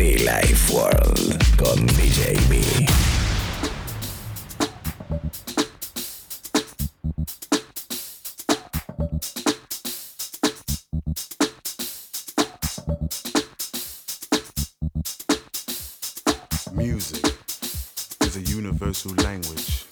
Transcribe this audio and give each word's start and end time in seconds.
Be 0.00 0.16
Life 0.24 0.72
World 0.72 1.38
con 1.58 1.86
DJ 1.88 2.32
B. 2.48 2.54
Music 16.72 17.34
is 18.22 18.36
a 18.36 18.40
universal 18.40 19.12
language 19.16 19.84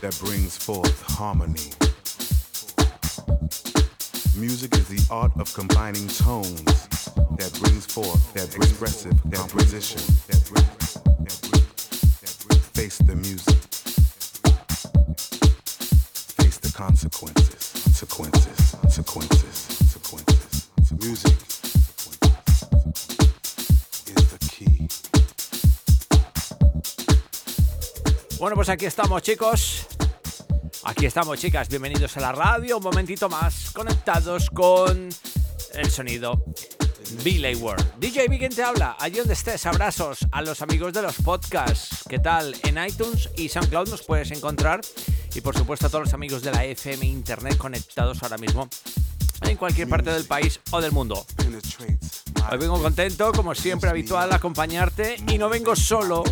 that 0.00 0.18
brings 0.18 0.56
forth 0.56 1.00
harmony. 1.12 1.70
Music 4.36 4.74
is 4.74 4.88
the 4.88 5.06
art 5.12 5.30
of 5.38 5.54
combining 5.54 6.08
tones 6.08 6.88
that 7.38 7.52
brings 7.60 7.86
forth 7.86 8.32
that 8.34 8.54
expressive 8.54 9.14
composition. 9.32 10.00
Face 12.72 12.98
the 12.98 13.14
music. 13.14 13.58
Face 16.38 16.58
the 16.58 16.72
consequences. 16.72 17.72
Consequences. 17.84 18.76
Consequences. 18.82 19.66
Consequences. 19.80 20.68
Music. 21.00 21.38
Bueno, 28.38 28.56
pues 28.56 28.68
aquí 28.68 28.84
estamos, 28.84 29.22
chicos. 29.22 29.86
Aquí 30.84 31.06
estamos, 31.06 31.38
chicas. 31.38 31.68
Bienvenidos 31.68 32.14
a 32.18 32.20
la 32.20 32.32
radio. 32.32 32.76
Un 32.76 32.82
momentito 32.82 33.30
más 33.30 33.70
conectados 33.70 34.50
con 34.50 35.08
el 35.72 35.90
sonido. 35.90 36.44
Billy 37.22 37.54
World. 37.56 37.84
DJ 37.98 38.28
B, 38.28 38.38
¿quién 38.38 38.54
te 38.54 38.62
habla? 38.62 38.96
Allí 38.98 39.18
donde 39.18 39.34
estés, 39.34 39.66
abrazos 39.66 40.26
a 40.32 40.42
los 40.42 40.62
amigos 40.62 40.92
de 40.92 41.02
los 41.02 41.16
podcasts. 41.16 42.04
¿Qué 42.08 42.18
tal? 42.18 42.54
En 42.64 42.82
iTunes 42.84 43.28
y 43.36 43.48
SoundCloud 43.48 43.88
nos 43.88 44.02
puedes 44.02 44.30
encontrar. 44.30 44.80
Y 45.34 45.40
por 45.40 45.56
supuesto 45.56 45.86
a 45.86 45.90
todos 45.90 46.04
los 46.04 46.14
amigos 46.14 46.42
de 46.42 46.52
la 46.52 46.64
FM 46.64 47.04
Internet 47.06 47.56
conectados 47.56 48.22
ahora 48.22 48.38
mismo 48.38 48.68
en 49.42 49.56
cualquier 49.56 49.88
parte 49.88 50.10
del 50.10 50.24
país 50.24 50.60
o 50.70 50.80
del 50.80 50.92
mundo. 50.92 51.26
Hoy 52.50 52.58
vengo 52.58 52.80
contento, 52.80 53.32
como 53.32 53.54
siempre 53.54 53.90
habitual, 53.90 54.32
a 54.32 54.36
acompañarte 54.36 55.16
y 55.28 55.38
no 55.38 55.48
vengo 55.48 55.74
solo. 55.74 56.22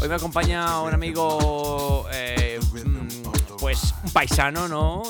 Hoy 0.00 0.08
me 0.08 0.14
acompaña 0.14 0.80
un 0.80 0.92
amigo, 0.92 2.06
eh, 2.12 2.60
mm, 2.60 3.58
pues 3.58 3.94
un 4.02 4.10
paisano, 4.10 4.68
¿no? 4.68 5.02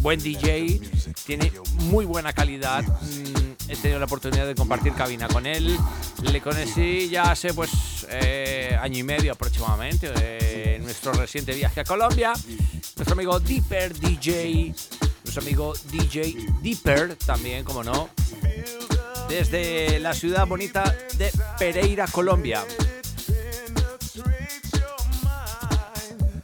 Buen 0.00 0.20
DJ, 0.20 0.80
tiene 1.26 1.52
muy 1.80 2.04
buena 2.04 2.32
calidad. 2.32 2.82
Mm, 2.82 3.41
He 3.72 3.76
tenido 3.76 3.98
la 3.98 4.04
oportunidad 4.04 4.46
de 4.46 4.54
compartir 4.54 4.92
cabina 4.92 5.28
con 5.28 5.46
él. 5.46 5.78
Le 6.20 6.40
conocí 6.42 7.08
ya 7.08 7.30
hace 7.30 7.54
pues 7.54 8.06
eh, 8.10 8.76
año 8.78 8.98
y 8.98 9.02
medio 9.02 9.32
aproximadamente 9.32 10.12
eh, 10.14 10.74
en 10.76 10.82
nuestro 10.82 11.14
reciente 11.14 11.54
viaje 11.54 11.80
a 11.80 11.84
Colombia. 11.84 12.34
Nuestro 12.96 13.14
amigo 13.14 13.40
Deeper 13.40 13.98
DJ, 13.98 14.74
nuestro 15.24 15.42
amigo 15.42 15.72
DJ 15.90 16.36
Deeper 16.60 17.16
también, 17.16 17.64
como 17.64 17.82
no, 17.82 18.10
desde 19.30 19.98
la 20.00 20.12
ciudad 20.12 20.46
bonita 20.46 20.94
de 21.16 21.32
Pereira, 21.58 22.06
Colombia. 22.08 22.66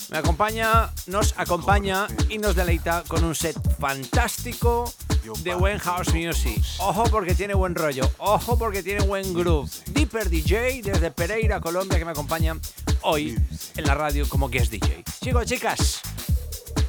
Me 0.09 0.17
acompaña, 0.17 0.91
nos 1.09 1.34
acompaña 1.37 2.06
y 2.31 2.38
nos 2.38 2.56
deleita 2.56 3.05
con 3.06 3.22
un 3.22 3.34
set 3.34 3.55
fantástico 3.78 4.91
de 5.37 5.55
buen 5.55 5.78
house 5.78 6.12
music. 6.15 6.62
Ojo 6.78 7.05
porque 7.11 7.34
tiene 7.34 7.55
buen 7.55 7.75
rollo, 7.75 8.11
ojo 8.19 8.59
porque 8.59 8.83
tiene 8.83 9.05
buen 9.05 9.34
groove. 9.34 9.71
Deeper 9.87 10.28
DJ 10.31 10.83
desde 10.83 11.11
Pereira, 11.11 11.61
Colombia, 11.61 11.99
que 11.99 12.05
me 12.05 12.12
acompaña 12.12 12.56
hoy 13.03 13.38
en 13.77 13.84
la 13.84 13.94
radio 13.94 14.28
como 14.28 14.49
guest 14.49 14.71
DJ. 14.72 15.05
Chicos, 15.22 15.47
chicas, 15.47 16.00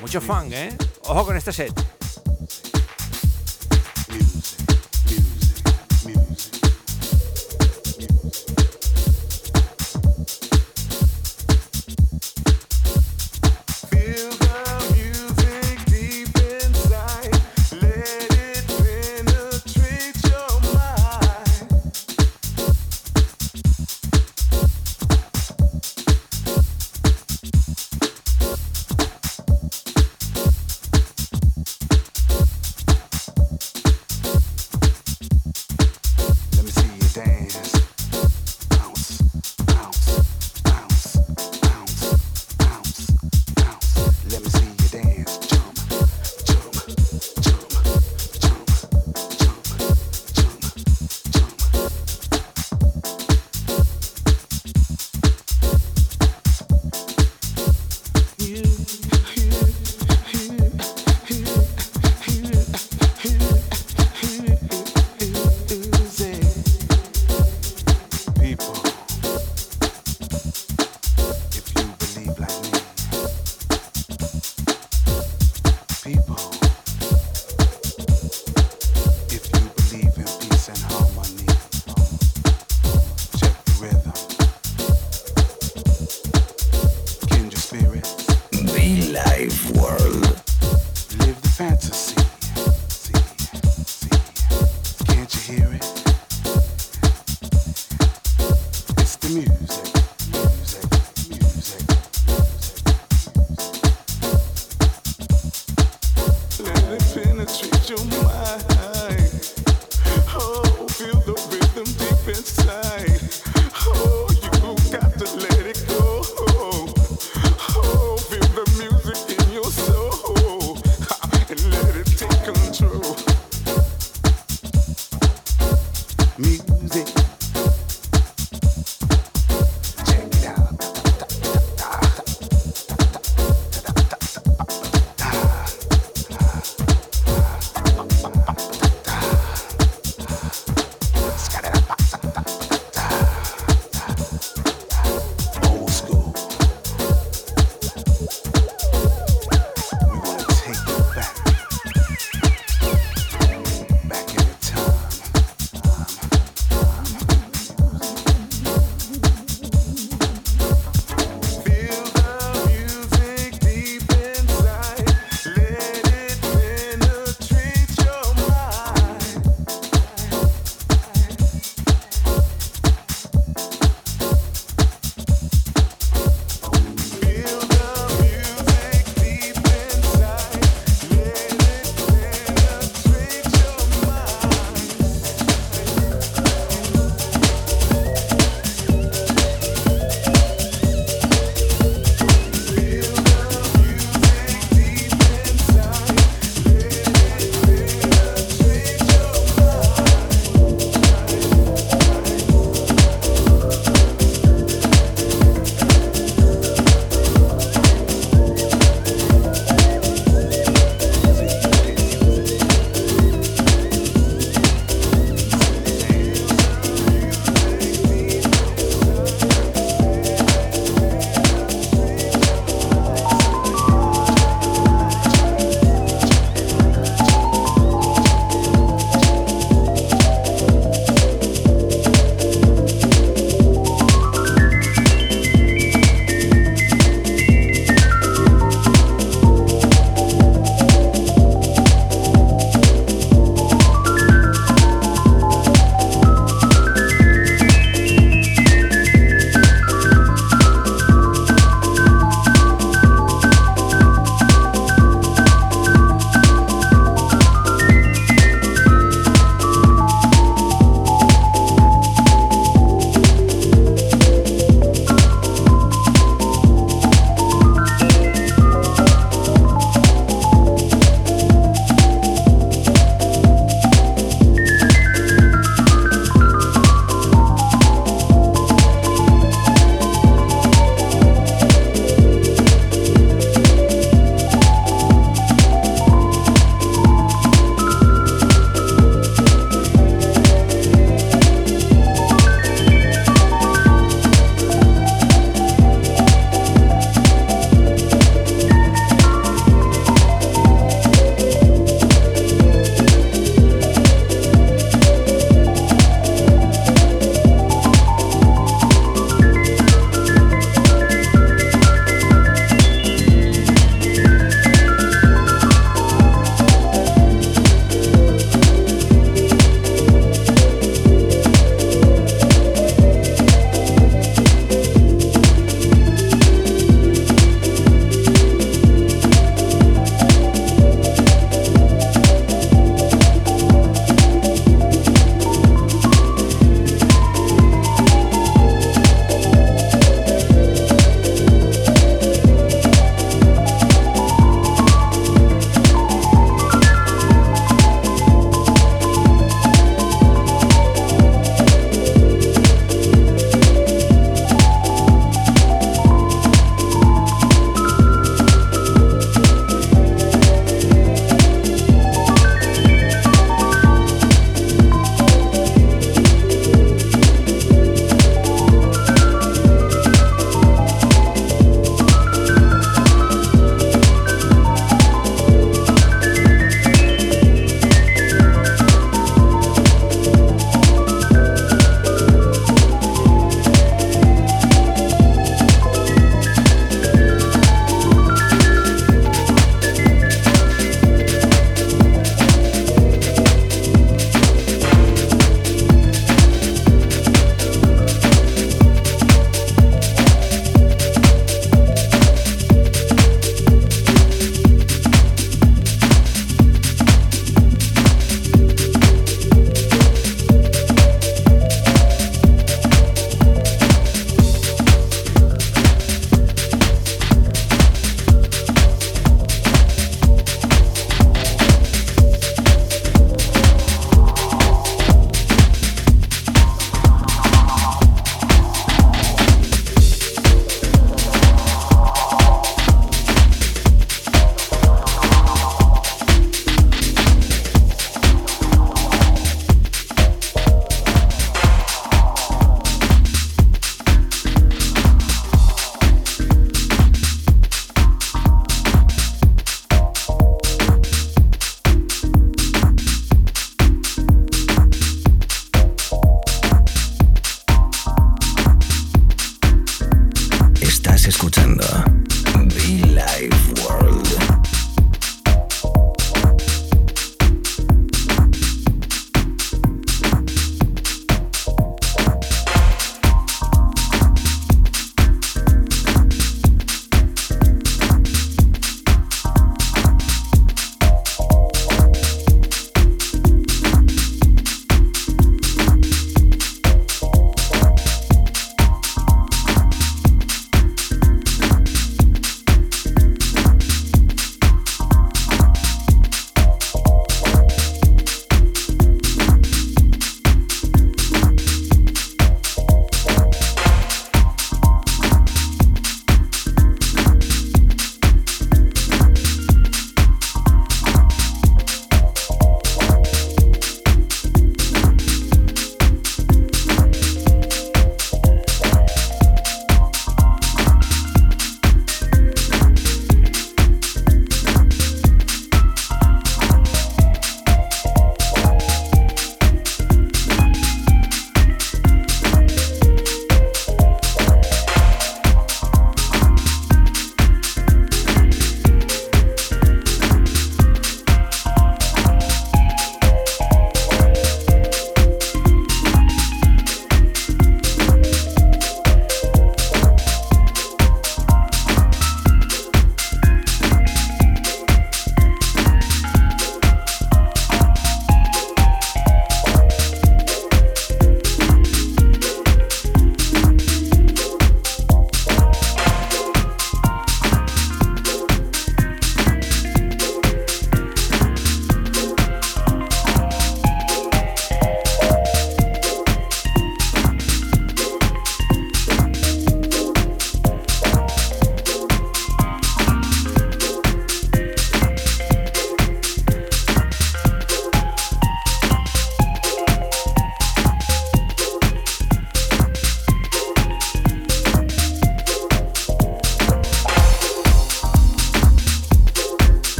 mucho 0.00 0.20
fun, 0.20 0.52
¿eh? 0.52 0.76
Ojo 1.04 1.24
con 1.24 1.36
este 1.36 1.52
set. 1.52 1.72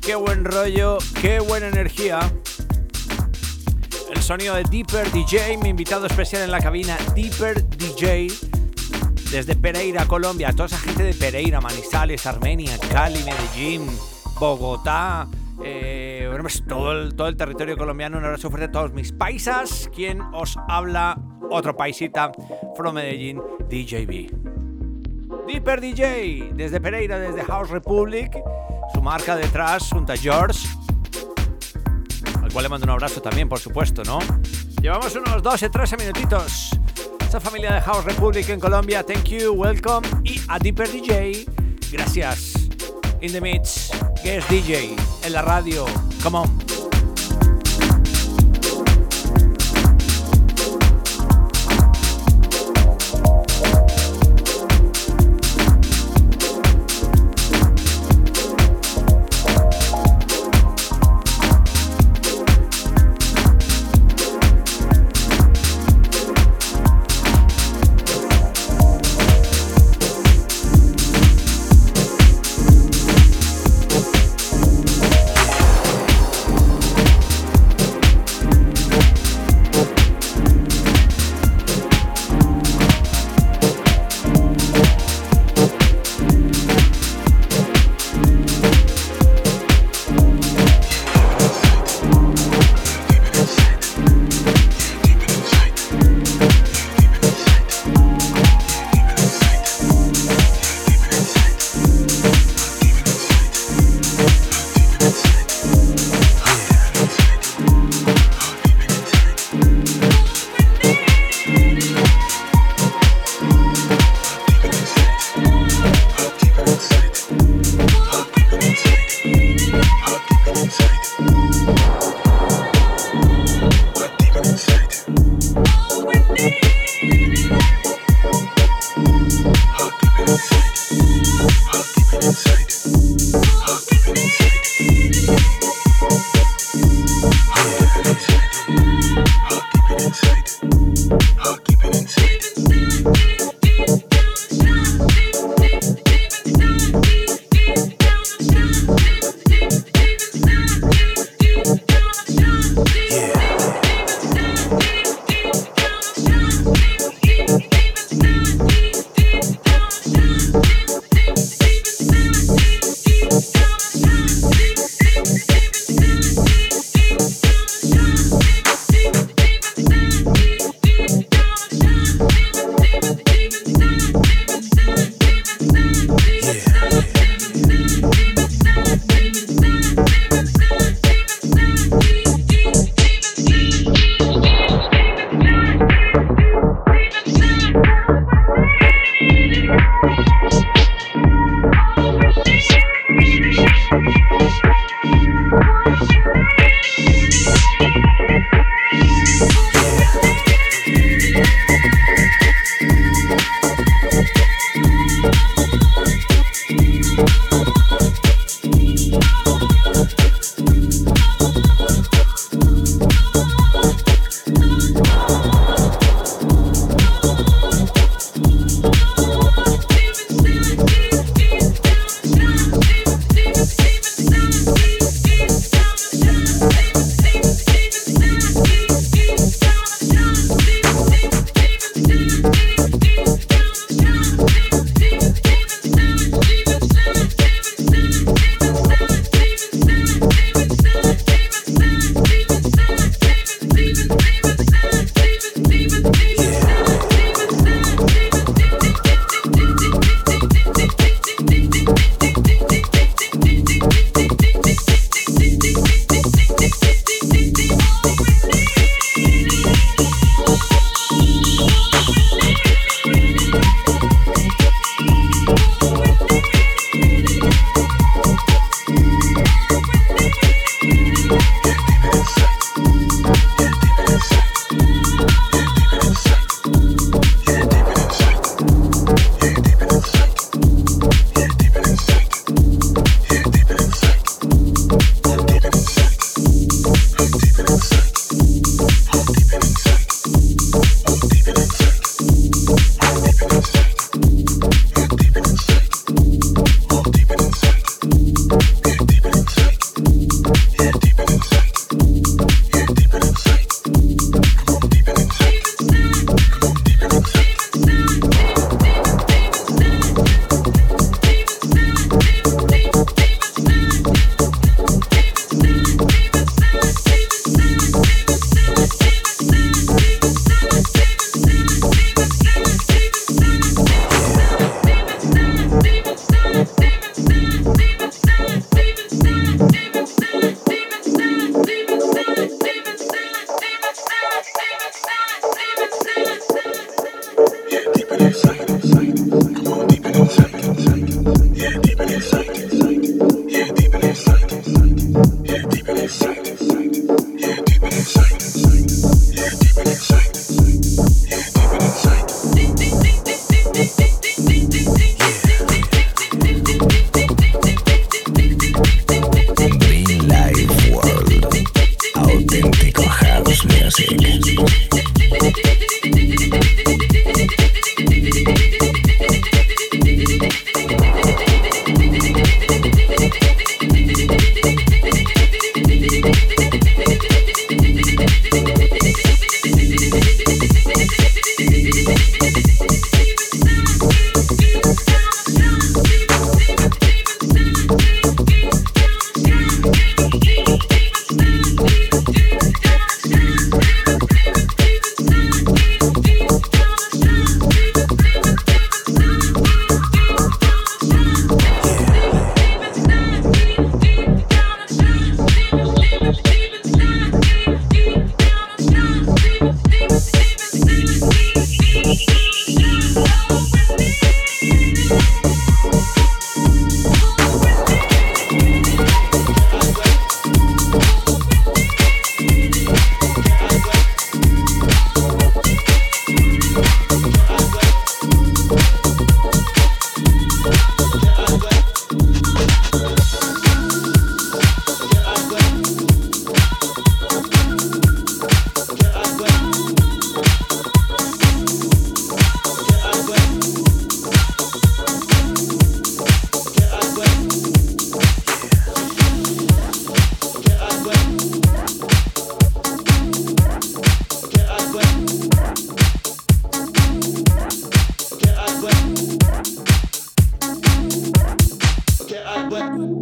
Qué 0.00 0.14
buen 0.14 0.44
rollo, 0.44 0.98
qué 1.20 1.40
buena 1.40 1.66
energía. 1.66 2.20
El 4.14 4.22
sonido 4.22 4.54
de 4.54 4.62
Deeper 4.62 5.10
DJ, 5.10 5.56
mi 5.56 5.70
invitado 5.70 6.06
especial 6.06 6.42
en 6.42 6.52
la 6.52 6.60
cabina, 6.60 6.96
Deeper 7.12 7.68
DJ, 7.68 8.28
desde 9.32 9.56
Pereira, 9.56 10.06
Colombia. 10.06 10.52
Toda 10.52 10.66
esa 10.66 10.78
gente 10.78 11.02
de 11.02 11.12
Pereira, 11.12 11.60
Manizales, 11.60 12.24
Armenia, 12.24 12.78
Cali, 12.92 13.18
Medellín, 13.24 13.86
Bogotá, 14.38 15.26
eh, 15.64 16.28
pues 16.40 16.62
todo, 16.64 16.92
el, 16.92 17.16
todo 17.16 17.26
el 17.26 17.36
territorio 17.36 17.76
colombiano. 17.76 18.18
Un 18.18 18.24
abrazo 18.24 18.48
fuerte 18.48 18.66
a 18.66 18.70
todos 18.70 18.92
mis 18.92 19.10
paisas. 19.10 19.90
Quien 19.92 20.20
os 20.20 20.56
habla, 20.68 21.18
otro 21.50 21.76
paisita, 21.76 22.30
from 22.76 22.94
Medellín, 22.94 23.42
DJB. 23.68 24.30
Deeper 25.48 25.80
DJ, 25.80 26.52
desde 26.54 26.80
Pereira, 26.80 27.18
desde 27.18 27.42
House 27.42 27.70
Republic. 27.70 28.36
Su 28.92 29.02
marca 29.02 29.36
detrás, 29.36 29.88
junto 29.90 30.12
a 30.12 30.16
George. 30.16 30.66
Al 32.42 32.52
cual 32.52 32.64
le 32.64 32.68
mando 32.68 32.84
un 32.84 32.90
abrazo 32.90 33.20
también, 33.20 33.48
por 33.48 33.58
supuesto, 33.58 34.02
¿no? 34.04 34.18
Llevamos 34.80 35.14
unos 35.16 35.42
12, 35.42 35.68
13 35.70 35.96
minutitos. 35.96 36.70
Esa 37.20 37.40
familia 37.40 37.74
de 37.74 37.80
House 37.80 38.04
Republic 38.04 38.48
en 38.48 38.60
Colombia, 38.60 39.02
thank 39.02 39.24
you, 39.24 39.52
welcome. 39.52 40.06
Y 40.24 40.40
a 40.48 40.58
Deeper 40.58 40.88
DJ, 40.90 41.46
gracias. 41.90 42.52
In 43.20 43.32
the 43.32 43.40
mix, 43.40 43.90
guest 44.22 44.48
DJ, 44.48 44.94
en 45.24 45.32
la 45.32 45.42
radio, 45.42 45.86
come 46.22 46.38
on. 46.38 46.65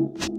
o, 0.04 0.33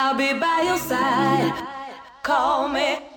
I'll 0.00 0.16
be 0.16 0.32
by 0.38 0.62
your 0.66 0.78
side. 0.78 1.54
Call 2.22 2.68
me. 2.68 3.13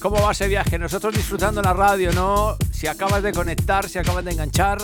¿Cómo 0.00 0.22
va 0.22 0.32
ese 0.32 0.48
viaje? 0.48 0.78
Nosotros 0.78 1.14
disfrutando 1.14 1.60
la 1.60 1.74
radio, 1.74 2.10
¿no? 2.12 2.56
Si 2.72 2.86
acabas 2.86 3.22
de 3.22 3.32
conectar, 3.32 3.86
si 3.86 3.98
acabas 3.98 4.24
de 4.24 4.32
enganchar. 4.32 4.78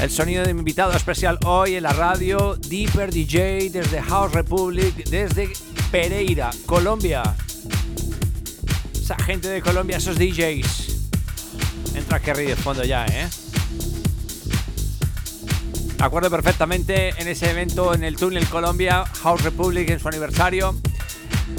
El 0.00 0.10
sonido 0.10 0.44
de 0.44 0.52
mi 0.52 0.60
invitado 0.60 0.90
especial 0.92 1.38
hoy 1.44 1.76
en 1.76 1.84
la 1.84 1.92
radio, 1.92 2.56
Deeper 2.56 3.12
DJ 3.12 3.70
desde 3.70 4.02
House 4.02 4.32
Republic, 4.32 5.08
desde 5.08 5.52
Pereira, 5.92 6.50
Colombia. 6.66 7.22
Esa 8.92 9.16
gente 9.16 9.48
de 9.48 9.62
Colombia, 9.62 9.98
esos 9.98 10.18
DJs. 10.18 11.10
Entra 11.94 12.18
Kerry 12.18 12.46
de 12.46 12.56
fondo 12.56 12.82
ya, 12.82 13.06
¿eh? 13.06 13.28
Acuerdo 16.00 16.30
perfectamente 16.30 17.10
en 17.16 17.28
ese 17.28 17.48
evento 17.48 17.94
en 17.94 18.02
el 18.02 18.16
túnel 18.16 18.44
Colombia, 18.48 19.04
House 19.22 19.42
Republic 19.44 19.88
en 19.88 20.00
su 20.00 20.08
aniversario. 20.08 20.74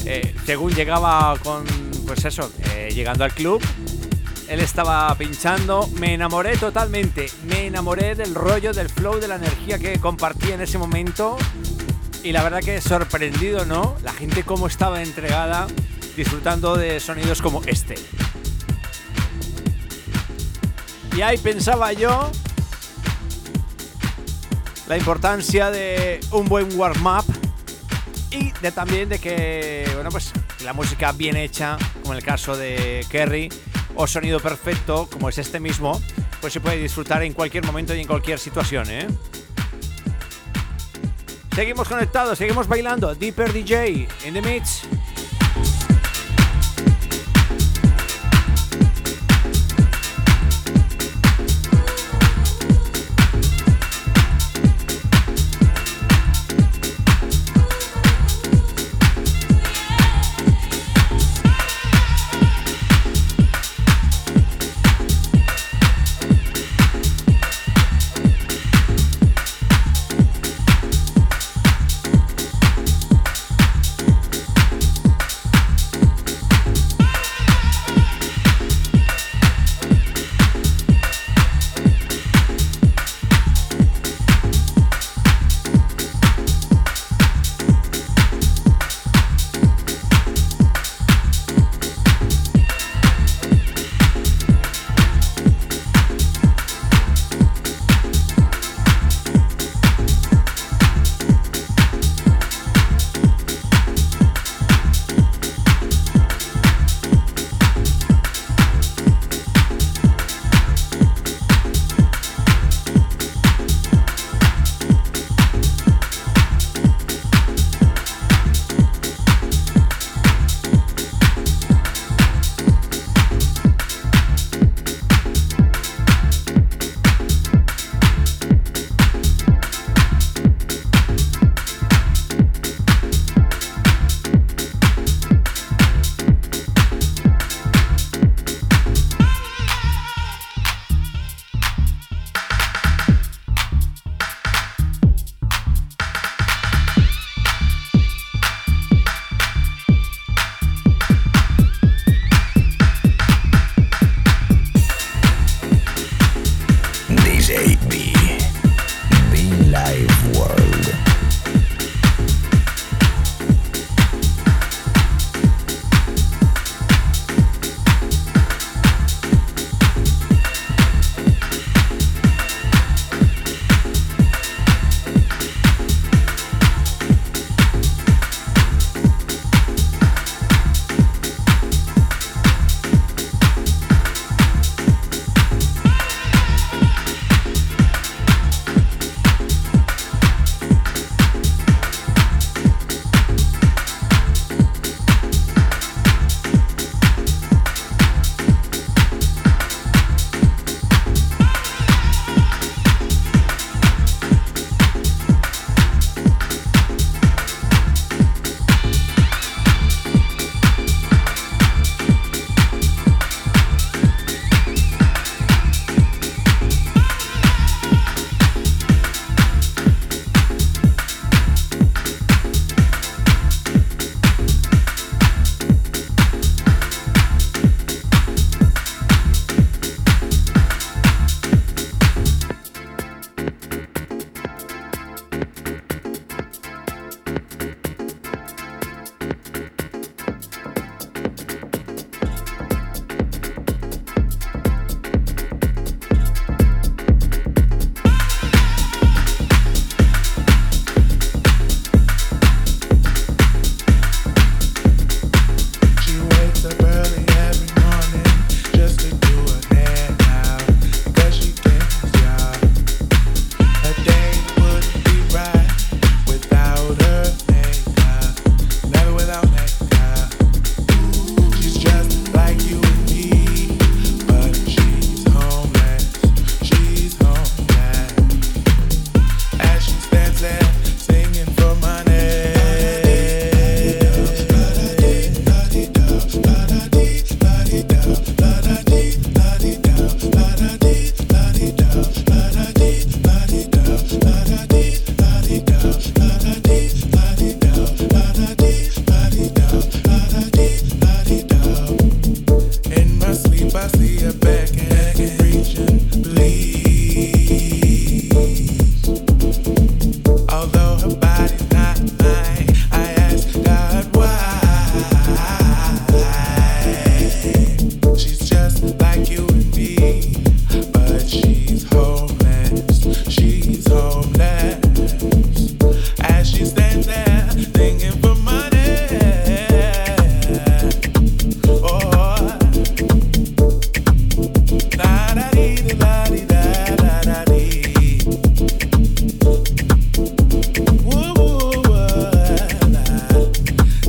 Eh, 0.06 0.36
según 0.46 0.74
llegaba 0.74 1.38
con, 1.44 1.64
pues 2.06 2.26
eso, 2.26 2.52
eh, 2.66 2.92
llegando 2.94 3.24
al 3.24 3.34
club, 3.34 3.62
él 4.50 4.60
estaba 4.60 5.16
pinchando, 5.16 5.88
me 6.00 6.14
enamoré 6.14 6.58
totalmente, 6.58 7.28
me 7.46 7.68
enamoré 7.68 8.16
del 8.16 8.36
rollo, 8.36 8.74
del 8.74 8.90
flow, 8.90 9.20
de 9.20 9.28
la 9.28 9.36
energía 9.36 9.80
que 9.80 9.98
compartía 10.00 10.56
en 10.56 10.62
ese 10.62 10.78
momento 10.78 11.38
y 12.24 12.32
la 12.32 12.44
verdad 12.44 12.60
que 12.60 12.80
sorprendido, 12.82 13.66
¿no? 13.66 13.96
La 14.04 14.14
gente 14.14 14.44
cómo 14.44 14.68
estaba 14.68 15.02
entregada 15.02 15.68
disfrutando 16.16 16.76
de 16.76 17.00
sonidos 17.00 17.42
como 17.42 17.62
este. 17.66 17.96
Y 21.16 21.22
ahí 21.22 21.38
pensaba 21.38 21.94
yo 21.94 22.32
la 24.88 24.98
importancia 24.98 25.72
de 25.72 26.20
un 26.32 26.46
buen 26.46 26.78
warm-up 26.78 27.26
también 28.72 29.10
de 29.10 29.20
que, 29.20 29.90
bueno, 29.96 30.10
pues 30.10 30.32
la 30.64 30.74
música 30.74 31.12
bien 31.12 31.36
hecha, 31.36 31.78
como 32.02 32.14
en 32.14 32.20
el 32.20 32.24
caso 32.24 32.56
de 32.56 33.06
Kerry, 33.10 33.50
o 33.96 34.08
sonido 34.08 34.40
perfecto, 34.40 35.08
como 35.12 35.30
es 35.30 35.38
este 35.38 35.60
mismo, 35.60 36.02
pues 36.42 36.54
se 36.54 36.60
puede 36.60 36.78
disfrutar 36.78 37.24
en 37.24 37.34
cualquier 37.34 37.66
momento 37.66 37.94
y 37.94 38.02
en 38.02 38.08
cualquier 38.08 38.40
situación, 38.40 38.90
¿eh? 38.90 39.08
Seguimos 41.56 41.88
conectados, 41.88 42.38
seguimos 42.38 42.68
bailando. 42.68 43.14
Deeper 43.14 43.54
DJ 43.54 44.08
in 44.26 44.34
the 44.34 44.42
mix. 44.42 44.82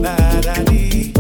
that 0.05 0.59
I 0.59 0.63
need. 0.65 1.14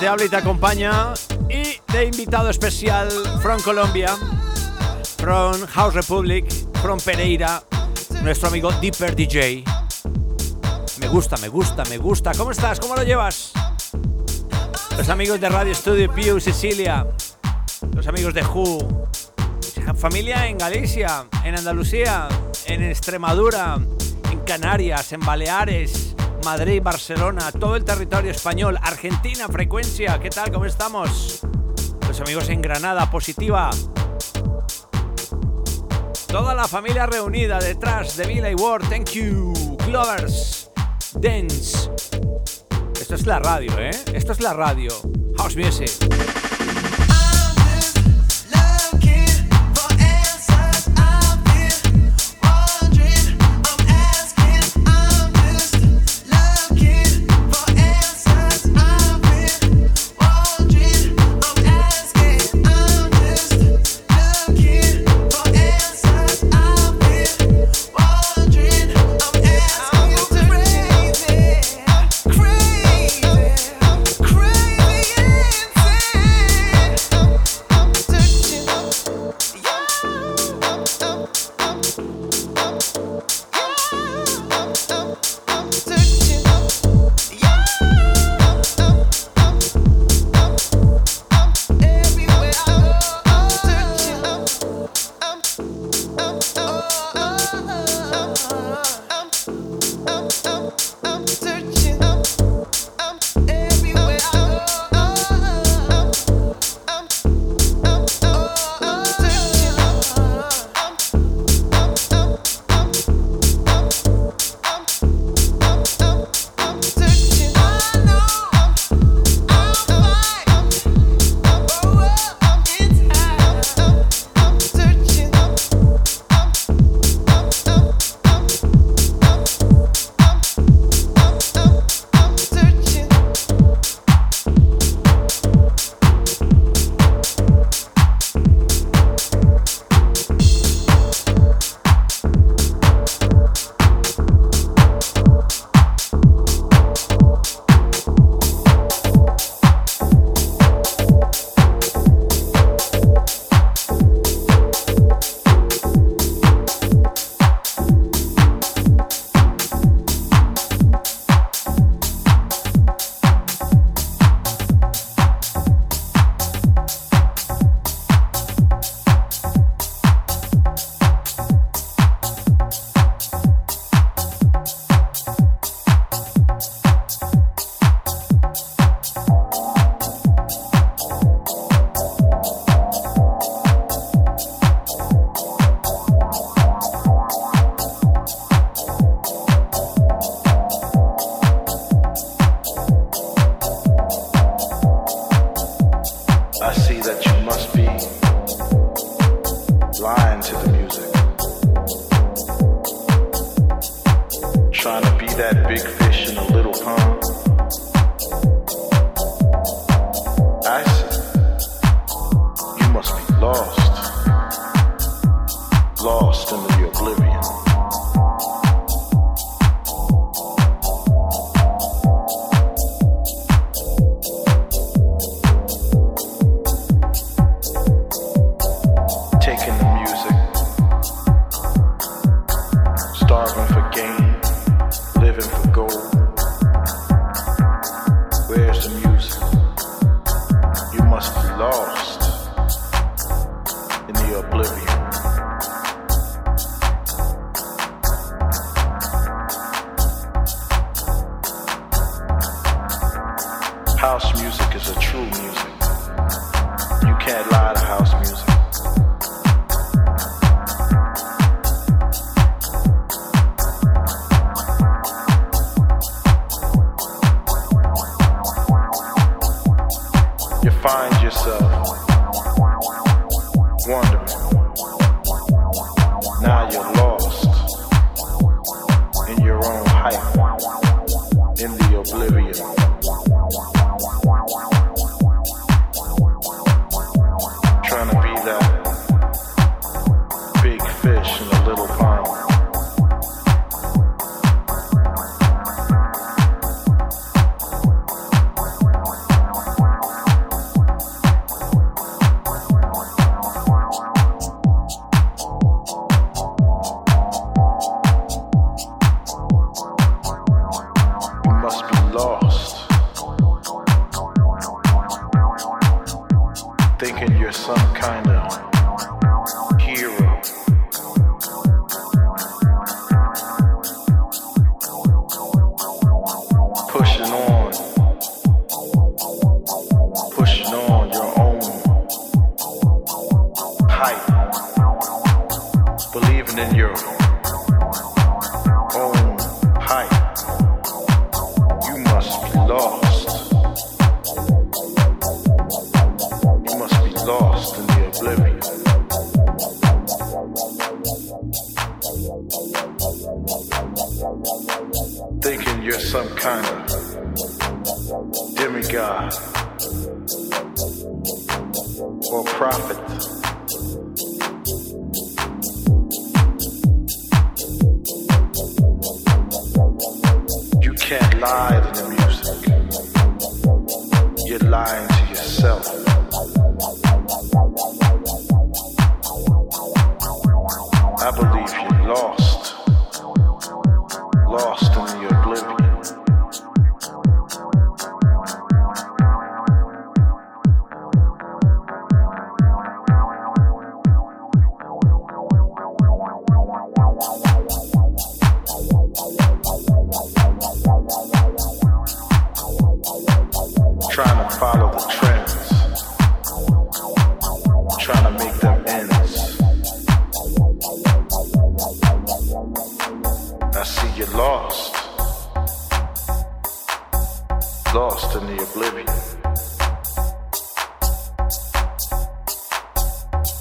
Te 0.00 0.08
habla 0.08 0.24
y 0.24 0.28
te 0.28 0.36
acompaña. 0.36 1.14
Y 1.48 1.80
de 1.92 2.04
invitado 2.04 2.50
especial 2.50 3.08
from 3.40 3.60
Colombia, 3.62 4.16
from 5.18 5.66
House 5.68 5.94
Republic, 5.94 6.44
from 6.82 6.98
Pereira, 7.00 7.62
nuestro 8.22 8.48
amigo 8.48 8.72
Deeper 8.72 9.14
DJ. 9.14 9.64
Me 10.98 11.08
gusta, 11.08 11.36
me 11.38 11.48
gusta, 11.48 11.84
me 11.84 11.98
gusta. 11.98 12.32
¿Cómo 12.36 12.50
estás? 12.50 12.80
¿Cómo 12.80 12.96
lo 12.96 13.02
llevas? 13.02 13.52
Los 14.96 15.08
amigos 15.08 15.40
de 15.40 15.48
Radio 15.48 15.74
Studio 15.74 16.12
Piu, 16.12 16.40
Sicilia. 16.40 17.06
Los 17.94 18.06
amigos 18.06 18.34
de 18.34 18.42
Who. 18.42 19.06
Familia 19.96 20.46
en 20.46 20.58
Galicia, 20.58 21.26
en 21.44 21.56
Andalucía, 21.56 22.28
en 22.66 22.82
Extremadura, 22.82 23.78
en 24.30 24.40
Canarias, 24.40 25.12
en 25.12 25.20
Baleares, 25.20 26.05
Madrid, 26.46 26.80
Barcelona, 26.80 27.50
todo 27.50 27.74
el 27.74 27.84
territorio 27.84 28.30
español, 28.30 28.78
Argentina, 28.80 29.48
frecuencia. 29.48 30.20
¿Qué 30.20 30.30
tal? 30.30 30.52
¿Cómo 30.52 30.64
estamos? 30.64 31.40
Los 32.06 32.20
amigos 32.20 32.48
en 32.50 32.62
Granada, 32.62 33.10
positiva. 33.10 33.70
Toda 36.28 36.54
la 36.54 36.68
familia 36.68 37.06
reunida 37.06 37.58
detrás 37.58 38.16
de 38.16 38.26
Villa 38.28 38.48
y 38.48 38.54
Ward. 38.54 38.88
Thank 38.88 39.10
you. 39.10 39.76
Clovers. 39.86 40.70
Dance. 41.14 41.90
Esto 43.00 43.16
es 43.16 43.26
la 43.26 43.40
radio, 43.40 43.76
¿eh? 43.80 43.90
Esto 44.14 44.30
es 44.30 44.40
la 44.40 44.52
radio. 44.52 44.92
House 45.38 45.56
Music. 45.56 45.90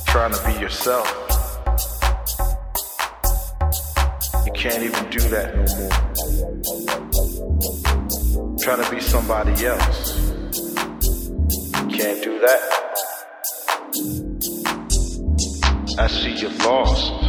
Trying 0.05 0.31
to 0.31 0.41
be 0.45 0.53
yourself. 0.61 1.07
You 4.45 4.51
can't 4.53 4.83
even 4.83 5.09
do 5.09 5.19
that 5.29 5.55
no 5.55 5.65
more. 5.75 5.91
Trying 8.59 8.83
to 8.83 8.89
be 8.89 9.01
somebody 9.01 9.65
else. 9.65 10.17
You 11.81 11.87
can't 11.97 12.23
do 12.23 12.39
that. 12.39 12.61
I 15.99 16.07
see 16.07 16.31
your 16.35 16.51
flaws. 16.51 17.24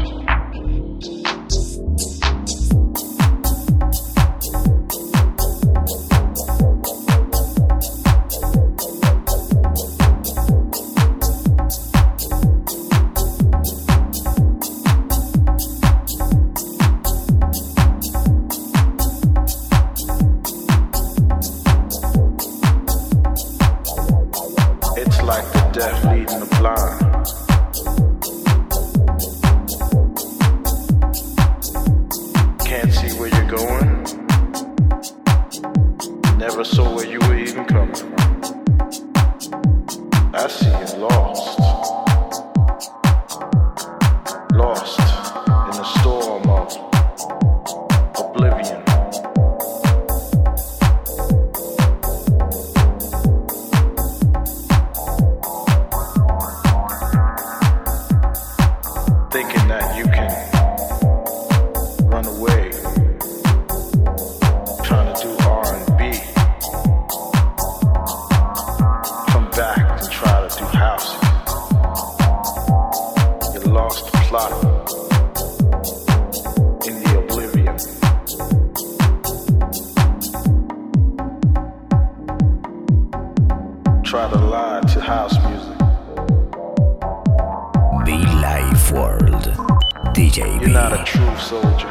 not 90.76 90.92
a 90.92 91.02
true 91.04 91.36
soldier. 91.38 91.88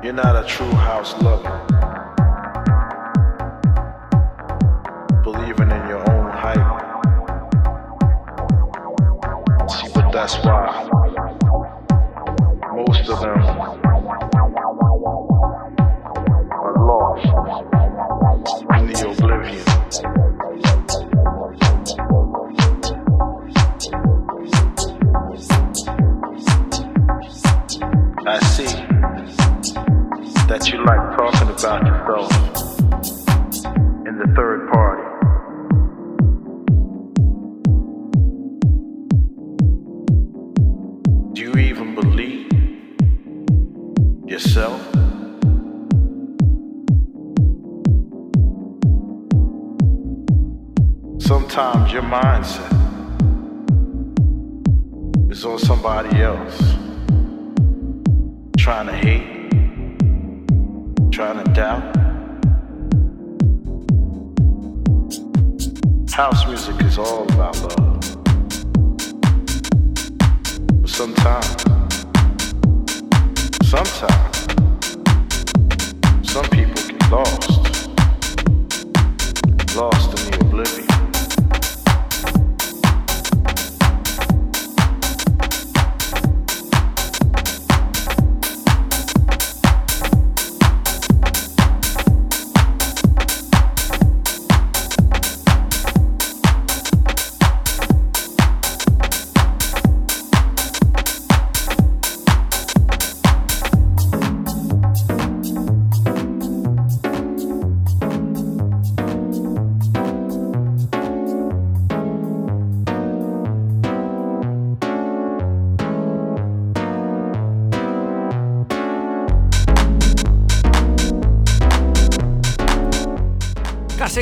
You're 0.00 0.12
not 0.12 0.36
a 0.36 0.46
true 0.46 0.70
house 0.70 1.20
lover. 1.20 1.58
Believing 5.24 5.72
in 5.72 5.88
your 5.88 6.08
own 6.12 6.30
hype. 6.30 6.70
See, 9.68 9.90
but 9.92 10.12
that's 10.12 10.36
why. 10.44 10.61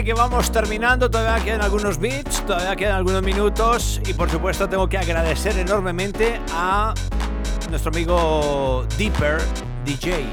Que 0.04 0.14
vamos 0.14 0.50
terminando, 0.50 1.10
todavía 1.10 1.44
quedan 1.44 1.60
algunos 1.60 1.98
beats, 1.98 2.44
todavía 2.46 2.74
quedan 2.74 2.96
algunos 2.96 3.22
minutos 3.22 4.00
y 4.06 4.14
por 4.14 4.30
supuesto 4.30 4.66
tengo 4.66 4.88
que 4.88 4.96
agradecer 4.96 5.58
enormemente 5.58 6.40
a 6.54 6.94
nuestro 7.68 7.92
amigo 7.92 8.86
Deeper 8.96 9.38
DJ. 9.84 10.24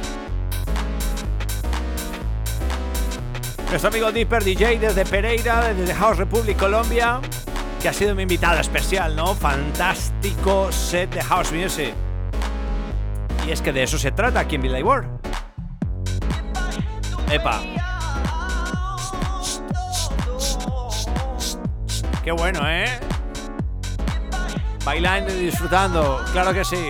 Nuestro 3.69 3.89
amigo 3.89 4.11
Deeper 4.13 4.41
DJ 4.41 4.79
desde 4.79 5.05
Pereira, 5.05 5.73
desde 5.73 5.93
House 5.93 6.17
Republic 6.17 6.57
Colombia, 6.57 7.19
que 7.81 7.89
ha 7.89 7.93
sido 7.93 8.15
mi 8.15 8.23
invitado 8.23 8.61
especial, 8.61 9.17
¿no? 9.17 9.35
Fantástico 9.35 10.71
set 10.71 11.13
de 11.13 11.21
House 11.21 11.51
Music. 11.51 11.93
Y 13.45 13.51
es 13.51 13.61
que 13.61 13.73
de 13.73 13.83
eso 13.83 13.99
se 13.99 14.13
trata 14.13 14.39
aquí 14.39 14.55
en 14.55 14.83
World. 14.83 15.09
Epa. 17.29 17.76
Qué 22.27 22.33
bueno, 22.33 22.59
¿eh? 22.69 22.99
Bailando 24.83 25.33
y 25.33 25.45
disfrutando, 25.45 26.21
claro 26.33 26.53
que 26.53 26.65
sí. 26.65 26.89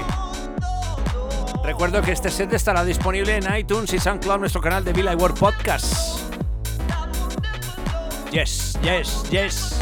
Recuerdo 1.64 2.02
que 2.02 2.14
este 2.14 2.32
set 2.32 2.52
estará 2.54 2.84
disponible 2.84 3.38
en 3.38 3.56
iTunes 3.56 3.94
y 3.94 4.00
SoundCloud, 4.00 4.40
nuestro 4.40 4.62
canal 4.62 4.84
de 4.84 4.94
Billy 4.94 5.14
World 5.14 5.38
Podcast. 5.38 6.24
Yes, 8.32 8.80
yes, 8.82 9.30
yes. 9.30 9.80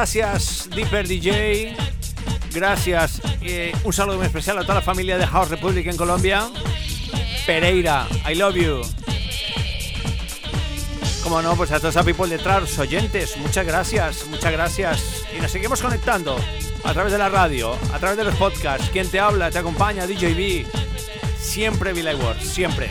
Gracias 0.00 0.66
Deeper 0.74 1.06
DJ. 1.06 1.76
Gracias. 2.54 3.20
Eh, 3.42 3.70
un 3.84 3.92
saludo 3.92 4.16
muy 4.16 4.24
especial 4.24 4.56
a 4.56 4.62
toda 4.62 4.76
la 4.76 4.80
familia 4.80 5.18
de 5.18 5.26
House 5.26 5.50
Republic 5.50 5.86
en 5.88 5.96
Colombia. 5.98 6.48
Pereira, 7.44 8.08
I 8.26 8.34
love 8.34 8.56
you. 8.56 8.80
Como 11.22 11.42
no, 11.42 11.54
pues 11.54 11.70
a 11.72 11.80
todos 11.80 11.98
a 11.98 12.02
people 12.02 12.26
detrás, 12.28 12.78
oyentes, 12.78 13.36
muchas 13.36 13.66
gracias, 13.66 14.26
muchas 14.28 14.50
gracias. 14.52 15.26
Y 15.36 15.40
nos 15.42 15.50
seguimos 15.50 15.82
conectando 15.82 16.34
a 16.82 16.94
través 16.94 17.12
de 17.12 17.18
la 17.18 17.28
radio, 17.28 17.76
a 17.92 17.98
través 17.98 18.16
de 18.16 18.24
los 18.24 18.34
podcasts. 18.36 18.88
Quien 18.88 19.06
te 19.10 19.20
habla, 19.20 19.50
te 19.50 19.58
acompaña, 19.58 20.06
DJB. 20.06 20.64
Siempre 21.38 21.92
Billy 21.92 22.14
Ward, 22.14 22.40
siempre. 22.40 22.88